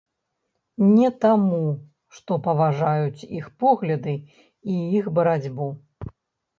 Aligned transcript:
Не 0.93 1.11
таму, 1.25 1.59
што 2.17 2.39
паважаюць 2.49 3.27
іх 3.37 3.53
погляды 3.63 4.19
і 4.71 4.83
іх 4.99 5.15
барацьбу. 5.21 5.73